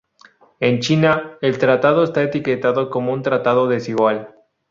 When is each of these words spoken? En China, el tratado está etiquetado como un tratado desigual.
En 0.59 0.79
China, 0.79 1.37
el 1.41 1.59
tratado 1.59 2.03
está 2.03 2.23
etiquetado 2.23 2.89
como 2.89 3.13
un 3.13 3.21
tratado 3.21 3.67
desigual. 3.67 4.33